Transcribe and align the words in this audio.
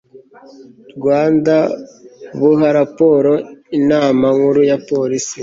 rwanda 0.97 1.55
buha 2.37 2.67
raporo 2.79 3.33
inama 3.77 4.25
nkuru 4.35 4.61
ya 4.69 4.77
polisi 4.89 5.37